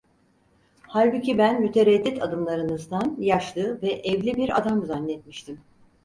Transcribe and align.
Halbuki 0.87 1.37
ben 1.37 1.61
mütereddit 1.61 2.21
adımlarınızdan 2.23 3.17
yaşlı 3.19 3.81
ve 3.81 3.91
evli 3.91 4.35
bir 4.35 4.57
adam 4.59 4.85
zannetmiştim. 4.85 5.61